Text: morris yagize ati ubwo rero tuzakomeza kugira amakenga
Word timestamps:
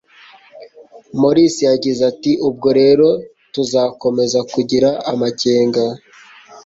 morris 1.19 1.55
yagize 1.69 2.01
ati 2.11 2.31
ubwo 2.47 2.69
rero 2.79 3.07
tuzakomeza 3.53 4.39
kugira 4.53 4.89
amakenga 5.11 5.83